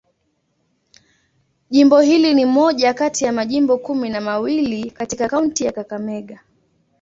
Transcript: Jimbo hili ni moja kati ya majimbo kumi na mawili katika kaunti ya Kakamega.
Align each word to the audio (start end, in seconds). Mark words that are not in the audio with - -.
Jimbo 1.69 2.01
hili 2.01 2.33
ni 2.33 2.45
moja 2.45 2.93
kati 2.93 3.25
ya 3.25 3.31
majimbo 3.31 3.77
kumi 3.77 4.09
na 4.09 4.21
mawili 4.21 4.91
katika 4.91 5.27
kaunti 5.29 5.65
ya 5.65 5.71
Kakamega. 5.71 6.39